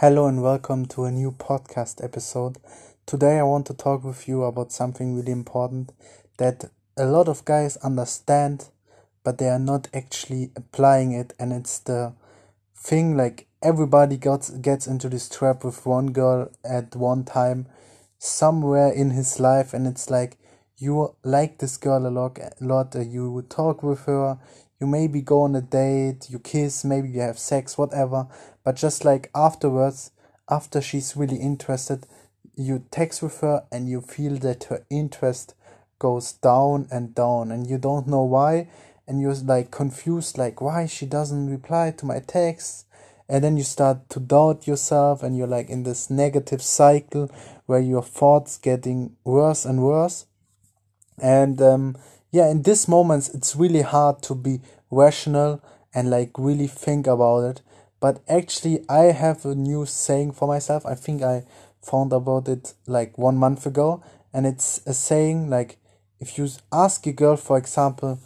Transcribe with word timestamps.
Hello 0.00 0.28
and 0.28 0.44
welcome 0.44 0.86
to 0.86 1.06
a 1.06 1.10
new 1.10 1.32
podcast 1.32 2.04
episode. 2.04 2.58
Today 3.04 3.40
I 3.40 3.42
want 3.42 3.66
to 3.66 3.74
talk 3.74 4.04
with 4.04 4.28
you 4.28 4.44
about 4.44 4.70
something 4.70 5.16
really 5.16 5.32
important 5.32 5.90
that 6.36 6.66
a 6.96 7.04
lot 7.04 7.26
of 7.26 7.44
guys 7.44 7.76
understand, 7.78 8.68
but 9.24 9.38
they 9.38 9.48
are 9.48 9.58
not 9.58 9.88
actually 9.92 10.52
applying 10.54 11.10
it, 11.10 11.32
and 11.40 11.52
it's 11.52 11.80
the 11.80 12.12
thing 12.76 13.16
like 13.16 13.48
everybody 13.60 14.16
gets 14.16 14.50
gets 14.50 14.86
into 14.86 15.08
this 15.08 15.28
trap 15.28 15.64
with 15.64 15.84
one 15.84 16.12
girl 16.12 16.48
at 16.64 16.94
one 16.94 17.24
time 17.24 17.66
somewhere 18.20 18.92
in 18.92 19.10
his 19.10 19.40
life, 19.40 19.74
and 19.74 19.84
it's 19.84 20.08
like 20.10 20.38
you 20.76 21.16
like 21.24 21.58
this 21.58 21.76
girl 21.76 22.06
a 22.06 22.08
lot, 22.08 22.38
a 22.38 22.52
lot. 22.60 22.94
You 22.94 23.44
talk 23.48 23.82
with 23.82 24.04
her, 24.04 24.38
you 24.80 24.86
maybe 24.86 25.20
go 25.20 25.42
on 25.42 25.56
a 25.56 25.60
date, 25.60 26.30
you 26.30 26.38
kiss, 26.38 26.84
maybe 26.84 27.08
you 27.08 27.20
have 27.20 27.38
sex, 27.38 27.76
whatever. 27.76 28.26
But 28.64 28.76
just 28.76 29.04
like 29.04 29.30
afterwards, 29.34 30.12
after 30.48 30.80
she's 30.80 31.16
really 31.16 31.36
interested, 31.36 32.06
you 32.56 32.84
text 32.90 33.22
with 33.22 33.40
her 33.40 33.64
and 33.72 33.88
you 33.88 34.00
feel 34.00 34.36
that 34.38 34.64
her 34.64 34.84
interest 34.90 35.54
goes 35.98 36.32
down 36.32 36.88
and 36.90 37.14
down 37.14 37.50
and 37.50 37.68
you 37.68 37.78
don't 37.78 38.06
know 38.06 38.22
why. 38.22 38.68
And 39.06 39.20
you're 39.20 39.34
like 39.34 39.70
confused 39.70 40.36
like 40.36 40.60
why 40.60 40.86
she 40.86 41.06
doesn't 41.06 41.50
reply 41.50 41.92
to 41.92 42.06
my 42.06 42.20
texts. 42.20 42.84
And 43.28 43.44
then 43.44 43.56
you 43.56 43.62
start 43.62 44.08
to 44.10 44.20
doubt 44.20 44.66
yourself 44.66 45.22
and 45.22 45.36
you're 45.36 45.46
like 45.46 45.68
in 45.68 45.82
this 45.82 46.08
negative 46.08 46.62
cycle 46.62 47.30
where 47.66 47.80
your 47.80 48.02
thoughts 48.02 48.58
getting 48.58 49.16
worse 49.24 49.64
and 49.64 49.82
worse. 49.82 50.26
And 51.20 51.60
um, 51.60 51.96
yeah 52.30 52.48
in 52.50 52.62
these 52.62 52.88
moments 52.88 53.28
it's 53.30 53.56
really 53.56 53.82
hard 53.82 54.22
to 54.22 54.34
be 54.34 54.60
rational 54.90 55.62
and 55.94 56.10
like 56.10 56.30
really 56.38 56.66
think 56.66 57.06
about 57.06 57.40
it. 57.44 57.62
But 58.00 58.22
actually 58.28 58.84
i 58.88 59.04
have 59.12 59.44
a 59.44 59.54
new 59.54 59.86
saying 59.86 60.32
for 60.32 60.46
myself. 60.46 60.84
I 60.86 60.94
think 60.94 61.22
i 61.22 61.44
found 61.82 62.12
about 62.12 62.48
it 62.48 62.74
like 62.86 63.16
one 63.18 63.36
month 63.36 63.66
ago. 63.66 64.02
And 64.32 64.46
it's 64.46 64.80
a 64.86 64.92
saying 64.92 65.48
like 65.50 65.78
if 66.20 66.38
you 66.38 66.48
ask 66.72 67.06
a 67.06 67.12
girl 67.12 67.36
for 67.36 67.56
example 67.56 68.18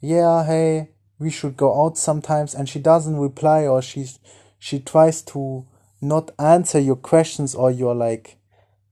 yeah 0.00 0.44
hey 0.44 0.90
we 1.18 1.30
should 1.30 1.56
go 1.56 1.84
out 1.84 1.98
sometimes 1.98 2.54
and 2.54 2.68
she 2.68 2.78
doesn't 2.78 3.16
reply 3.16 3.66
or 3.66 3.82
she's 3.82 4.18
she 4.58 4.78
tries 4.78 5.22
to 5.22 5.66
not 6.00 6.30
answer 6.38 6.78
your 6.78 6.96
questions 6.96 7.54
or 7.54 7.70
your 7.70 7.94
like 7.94 8.36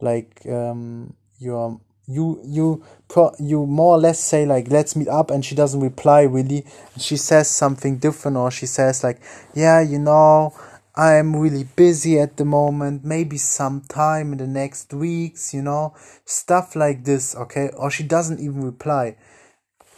like 0.00 0.42
um 0.46 1.14
your 1.38 1.80
you 2.06 2.40
you 2.44 2.84
pro 3.08 3.34
you 3.38 3.66
more 3.66 3.96
or 3.96 3.98
less 3.98 4.20
say 4.20 4.46
like 4.46 4.70
let's 4.70 4.94
meet 4.94 5.08
up 5.08 5.30
and 5.30 5.44
she 5.44 5.54
doesn't 5.54 5.80
reply 5.80 6.22
really. 6.22 6.64
She 6.98 7.16
says 7.16 7.50
something 7.50 7.98
different 7.98 8.36
or 8.36 8.50
she 8.50 8.66
says 8.66 9.02
like 9.02 9.20
yeah 9.54 9.80
you 9.80 9.98
know 9.98 10.54
i'm 10.94 11.36
really 11.36 11.64
busy 11.64 12.18
at 12.18 12.36
the 12.36 12.44
moment. 12.44 13.04
Maybe 13.04 13.38
sometime 13.38 14.32
in 14.32 14.38
the 14.38 14.46
next 14.46 14.94
weeks 14.94 15.52
you 15.52 15.62
know 15.62 15.94
stuff 16.24 16.76
like 16.76 17.04
this 17.04 17.34
okay? 17.34 17.70
Or 17.76 17.90
she 17.90 18.04
doesn't 18.04 18.40
even 18.40 18.62
reply. 18.62 19.16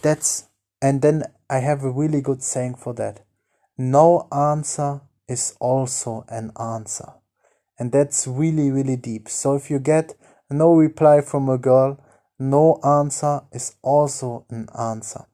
That's 0.03 0.45
and 0.81 1.03
then 1.03 1.25
i 1.51 1.59
have 1.59 1.83
a 1.83 1.91
really 1.91 2.21
good 2.23 2.43
saying 2.43 2.77
for 2.77 2.95
that. 2.95 3.21
No 3.77 4.29
answer 4.33 5.03
is 5.29 5.55
also 5.61 6.25
an 6.29 6.53
answer. 6.59 7.13
And 7.79 7.93
that's 7.93 8.27
really 8.27 8.71
really 8.71 8.97
deep. 8.97 9.29
So 9.29 9.55
if 9.55 9.71
you 9.71 9.79
get 9.79 10.15
no 10.51 10.75
reply 10.75 11.21
from 11.21 11.49
a 11.49 11.59
girl, 11.59 11.99
no 12.39 12.81
answer 12.85 13.43
is 13.53 13.77
also 13.83 14.47
an 14.51 14.69
answer. 14.79 15.27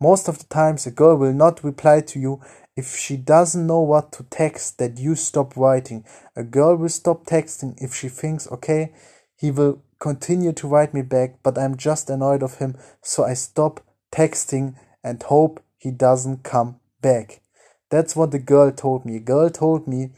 Most 0.00 0.28
of 0.28 0.38
the 0.38 0.44
times, 0.46 0.86
a 0.86 0.90
girl 0.90 1.16
will 1.16 1.32
not 1.32 1.62
reply 1.62 2.00
to 2.00 2.18
you 2.18 2.40
if 2.76 2.96
she 2.96 3.16
doesn't 3.16 3.66
know 3.66 3.80
what 3.80 4.12
to 4.12 4.24
text 4.24 4.78
that 4.78 4.98
you 4.98 5.14
stop 5.14 5.56
writing. 5.56 6.04
A 6.34 6.42
girl 6.42 6.76
will 6.76 6.88
stop 6.88 7.26
texting 7.26 7.74
if 7.78 7.94
she 7.94 8.08
thinks, 8.08 8.50
okay, 8.50 8.92
he 9.36 9.50
will 9.50 9.82
continue 9.98 10.52
to 10.52 10.66
write 10.66 10.94
me 10.94 11.02
back, 11.02 11.42
but 11.42 11.58
I'm 11.58 11.76
just 11.76 12.10
annoyed 12.10 12.42
of 12.42 12.58
him, 12.58 12.76
so 13.02 13.24
I 13.24 13.34
stop 13.34 13.80
texting 14.10 14.74
and 15.04 15.22
hope 15.22 15.62
he 15.78 15.90
doesn't 15.90 16.42
come 16.42 16.80
back. 17.00 17.40
That's 17.90 18.16
what 18.16 18.30
the 18.30 18.38
girl 18.38 18.72
told 18.72 19.04
me. 19.04 19.16
A 19.16 19.20
girl 19.20 19.50
told 19.50 19.86
me 19.86 20.10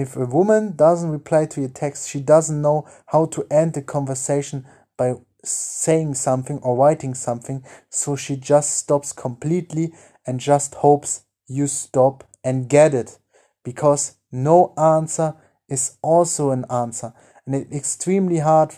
if 0.00 0.16
a 0.16 0.24
woman 0.24 0.74
doesn't 0.76 1.10
reply 1.10 1.46
to 1.46 1.60
your 1.60 1.70
text, 1.70 2.08
she 2.08 2.20
doesn't 2.20 2.62
know 2.62 2.88
how 3.06 3.26
to 3.26 3.46
end 3.50 3.74
the 3.74 3.82
conversation 3.82 4.66
by 4.96 5.14
saying 5.44 6.14
something 6.14 6.58
or 6.58 6.76
writing 6.76 7.14
something, 7.14 7.64
so 7.88 8.16
she 8.16 8.36
just 8.36 8.76
stops 8.76 9.12
completely 9.12 9.92
and 10.26 10.40
just 10.40 10.74
hopes 10.76 11.24
you 11.46 11.66
stop 11.66 12.24
and 12.42 12.68
get 12.68 12.94
it. 12.94 13.18
Because 13.64 14.16
no 14.32 14.72
answer 14.76 15.34
is 15.68 15.98
also 16.02 16.50
an 16.50 16.64
answer. 16.70 17.12
And 17.44 17.54
it's 17.54 17.74
extremely 17.74 18.38
hard 18.38 18.74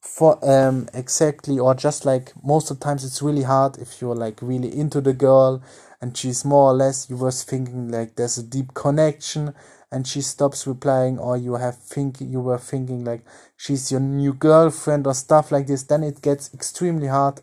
for 0.00 0.38
um 0.48 0.88
exactly 0.94 1.58
or 1.58 1.74
just 1.74 2.04
like 2.06 2.32
most 2.44 2.70
of 2.70 2.78
the 2.78 2.84
times 2.84 3.04
it's 3.04 3.20
really 3.20 3.42
hard 3.42 3.76
if 3.78 4.00
you're 4.00 4.14
like 4.14 4.40
really 4.40 4.72
into 4.78 5.00
the 5.00 5.12
girl 5.12 5.60
and 6.00 6.16
she's 6.16 6.44
more 6.44 6.70
or 6.70 6.74
less 6.74 7.08
you 7.08 7.16
was 7.16 7.42
thinking 7.42 7.88
like 7.88 8.16
there's 8.16 8.38
a 8.38 8.42
deep 8.42 8.74
connection 8.74 9.54
and 9.90 10.06
she 10.06 10.20
stops 10.20 10.66
replying 10.66 11.18
or 11.18 11.36
you 11.36 11.54
have 11.54 11.78
think 11.78 12.20
you 12.20 12.40
were 12.40 12.58
thinking 12.58 13.04
like 13.04 13.24
she's 13.56 13.90
your 13.90 14.00
new 14.00 14.32
girlfriend 14.32 15.06
or 15.06 15.14
stuff 15.14 15.52
like 15.52 15.66
this 15.66 15.84
then 15.84 16.02
it 16.02 16.20
gets 16.22 16.52
extremely 16.52 17.06
hard 17.06 17.40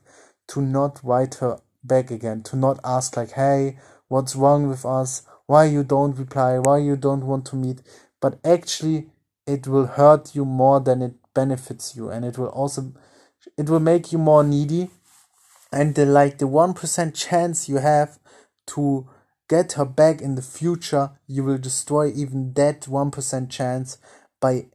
to 0.48 0.62
not 0.62 1.00
write 1.04 1.36
her 1.36 1.60
back 1.84 2.12
again 2.12 2.42
to 2.42 2.56
not 2.56 2.80
ask 2.84 3.18
like 3.18 3.32
hey 3.32 3.78
what's 4.14 4.36
wrong 4.36 4.68
with 4.68 4.86
us? 4.86 5.24
Why 5.48 5.66
you 5.66 5.84
don't 5.84 6.16
reply? 6.16 6.60
Why 6.60 6.78
you 6.78 6.96
don't 6.96 7.26
want 7.26 7.46
to 7.48 7.56
meet? 7.56 7.82
But 8.22 8.40
actually 8.46 9.08
it 9.48 9.68
will 9.68 9.88
hurt 9.88 10.36
you 10.36 10.46
more 10.46 10.80
than 10.80 11.02
it 11.02 11.16
benefits 11.34 11.96
you 11.96 12.10
and 12.10 12.24
it 12.24 12.38
will 12.38 12.48
also 12.50 12.94
it 13.58 13.70
will 13.70 13.80
make 13.80 14.12
you 14.12 14.20
more 14.20 14.44
needy 14.44 14.90
and 15.72 15.96
the 15.96 16.06
like 16.06 16.38
the 16.38 16.46
1% 16.46 17.16
chance 17.16 17.68
you 17.68 17.78
have 17.78 18.20
to 18.68 19.10
get 19.50 19.74
her 19.74 19.86
back 19.86 20.22
in 20.22 20.36
the 20.36 20.42
future 20.42 21.12
you 21.28 21.44
will 21.44 21.58
destroy 21.58 22.12
even 22.12 22.54
that 22.54 22.82
1% 22.82 23.50
chance 23.50 23.98
by 24.40 24.66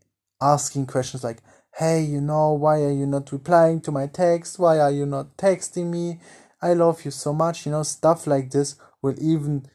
asking 0.40 0.86
questions 0.86 1.24
like 1.24 1.42
hey 1.78 2.00
you 2.02 2.20
know 2.20 2.52
why 2.52 2.80
are 2.82 2.92
you 2.92 3.06
not 3.06 3.30
replying 3.32 3.80
to 3.80 3.92
my 3.92 4.06
text? 4.06 4.58
Why 4.58 4.78
are 4.78 4.90
you 4.90 5.06
not 5.06 5.36
texting 5.36 5.86
me? 5.86 6.20
I 6.60 6.74
love 6.74 7.04
you 7.04 7.10
so 7.10 7.32
much 7.32 7.66
you 7.66 7.72
know 7.72 7.82
stuff 7.82 8.26
like 8.26 8.50
this 8.50 8.76
will 9.00 9.14
even 9.20 9.66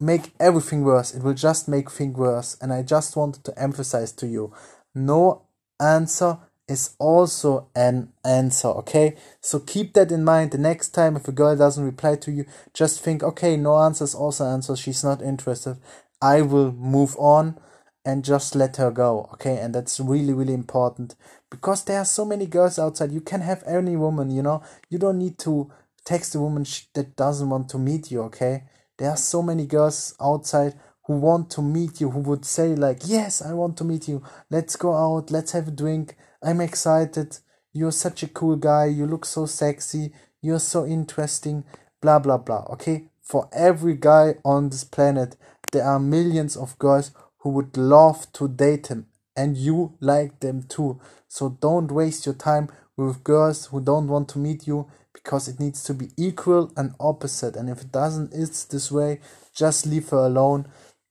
make 0.00 0.32
everything 0.38 0.84
worse. 0.84 1.14
It 1.14 1.22
will 1.22 1.34
just 1.34 1.68
make 1.68 1.90
things 1.90 2.16
worse. 2.16 2.56
And 2.60 2.72
i 2.72 2.82
just 2.82 3.16
wanted 3.16 3.44
to 3.44 3.58
emphasize 3.58 4.12
to 4.12 4.26
you 4.26 4.52
no 4.94 5.42
answer 5.80 6.38
is 6.68 6.96
also 6.98 7.68
an 7.74 8.12
answer, 8.24 8.68
okay? 8.68 9.16
So 9.40 9.60
keep 9.60 9.94
that 9.94 10.10
in 10.10 10.24
mind. 10.24 10.50
The 10.50 10.58
next 10.58 10.90
time 10.90 11.16
if 11.16 11.28
a 11.28 11.32
girl 11.32 11.56
doesn't 11.56 11.84
reply 11.84 12.16
to 12.16 12.32
you, 12.32 12.44
just 12.74 13.00
think, 13.00 13.22
okay, 13.22 13.56
no 13.56 13.78
answer 13.78 14.04
is 14.04 14.14
also 14.14 14.46
answer. 14.46 14.74
She's 14.76 15.04
not 15.04 15.22
interested. 15.22 15.78
I 16.20 16.42
will 16.42 16.72
move 16.72 17.14
on 17.18 17.58
and 18.04 18.24
just 18.24 18.54
let 18.54 18.76
her 18.76 18.90
go, 18.90 19.28
okay? 19.34 19.58
And 19.58 19.74
that's 19.74 20.00
really, 20.00 20.32
really 20.32 20.54
important 20.54 21.14
because 21.50 21.84
there 21.84 21.98
are 21.98 22.04
so 22.04 22.24
many 22.24 22.46
girls 22.46 22.78
outside. 22.78 23.12
You 23.12 23.20
can 23.20 23.40
have 23.42 23.62
any 23.66 23.96
woman, 23.96 24.30
you 24.30 24.42
know? 24.42 24.62
You 24.88 24.98
don't 24.98 25.18
need 25.18 25.38
to 25.40 25.70
text 26.04 26.34
a 26.34 26.40
woman 26.40 26.64
that 26.94 27.16
doesn't 27.16 27.48
want 27.48 27.68
to 27.70 27.78
meet 27.78 28.10
you, 28.10 28.22
okay? 28.22 28.64
There 28.98 29.10
are 29.10 29.16
so 29.16 29.42
many 29.42 29.66
girls 29.66 30.14
outside 30.20 30.74
who 31.06 31.14
want 31.14 31.50
to 31.50 31.62
meet 31.62 32.00
you, 32.00 32.10
who 32.10 32.20
would 32.20 32.44
say, 32.44 32.74
like, 32.74 33.00
yes, 33.04 33.40
I 33.40 33.52
want 33.52 33.76
to 33.78 33.84
meet 33.84 34.08
you. 34.08 34.22
Let's 34.50 34.76
go 34.76 34.94
out, 34.94 35.30
let's 35.30 35.52
have 35.52 35.68
a 35.68 35.70
drink. 35.70 36.16
I'm 36.42 36.60
excited. 36.60 37.38
You're 37.72 37.92
such 37.92 38.22
a 38.22 38.28
cool 38.28 38.56
guy. 38.56 38.86
You 38.86 39.06
look 39.06 39.24
so 39.24 39.46
sexy. 39.46 40.12
You're 40.42 40.58
so 40.58 40.84
interesting. 40.84 41.64
Blah, 42.00 42.18
blah, 42.18 42.38
blah. 42.38 42.64
Okay? 42.70 43.08
For 43.22 43.48
every 43.52 43.94
guy 43.94 44.36
on 44.44 44.70
this 44.70 44.82
planet, 44.82 45.36
there 45.72 45.84
are 45.84 46.00
millions 46.00 46.56
of 46.56 46.78
girls 46.78 47.12
who 47.38 47.50
would 47.50 47.76
love 47.76 48.32
to 48.34 48.48
date 48.48 48.88
him. 48.88 49.06
And 49.36 49.56
you 49.56 49.96
like 50.00 50.40
them 50.40 50.62
too. 50.62 51.00
So 51.28 51.50
don't 51.60 51.92
waste 51.92 52.26
your 52.26 52.34
time 52.34 52.68
with 52.96 53.22
girls 53.22 53.66
who 53.66 53.80
don't 53.80 54.08
want 54.08 54.28
to 54.30 54.38
meet 54.38 54.66
you 54.66 54.90
because 55.12 55.46
it 55.46 55.60
needs 55.60 55.84
to 55.84 55.94
be 55.94 56.08
equal 56.16 56.72
and 56.76 56.94
opposite. 56.98 57.54
And 57.54 57.68
if 57.68 57.82
it 57.82 57.92
doesn't, 57.92 58.32
it's 58.32 58.64
this 58.64 58.90
way, 58.90 59.20
just 59.54 59.86
leave 59.86 60.08
her 60.08 60.18
alone 60.18 60.66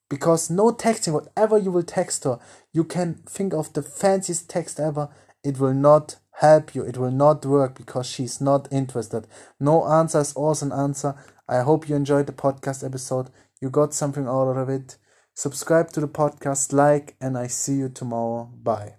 because 0.10 0.50
no 0.50 0.72
texting, 0.72 1.14
whatever 1.14 1.58
you 1.58 1.72
will 1.72 1.84
text 1.84 2.24
her, 2.24 2.40
you 2.72 2.84
can 2.84 3.16
think 3.28 3.54
of 3.54 3.74
the 3.74 3.82
fanciest 3.82 4.50
text 4.50 4.80
ever, 4.80 5.10
it 5.44 5.60
will 5.60 5.74
not 5.74 6.18
help 6.40 6.76
you, 6.76 6.84
it 6.84 6.98
will 6.98 7.12
not 7.12 7.46
work 7.46 7.76
because 7.76 8.08
she's 8.08 8.42
not 8.42 8.68
interested. 8.72 9.28
No 9.60 9.88
answer 9.88 10.20
is 10.20 10.34
also 10.34 10.66
an 10.66 10.72
answer. 10.72 11.16
I 11.48 11.62
hope 11.62 11.88
you 11.88 11.96
enjoyed 11.96 12.28
the 12.28 12.34
podcast 12.34 12.86
episode. 12.86 13.30
You 13.62 13.70
got 13.70 13.94
something 13.94 14.28
out 14.28 14.58
of 14.58 14.70
it. 14.70 14.98
Subscribe 15.34 15.90
to 15.92 16.00
the 16.00 16.08
podcast, 16.08 16.74
like, 16.74 17.16
and 17.20 17.38
I 17.38 17.48
see 17.48 17.76
you 17.76 17.90
tomorrow. 17.90 18.52
Bye. 18.64 18.96